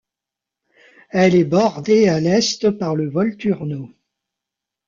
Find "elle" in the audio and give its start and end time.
1.11-1.35